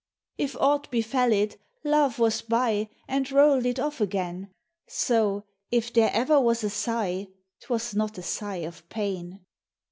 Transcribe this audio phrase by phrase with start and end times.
[0.39, 1.57] If aught befell it.
[1.83, 4.49] Love was by And rolled it off again;
[4.87, 7.27] So, if there ever was a sigh,
[7.59, 9.41] T was not a sigh of pain.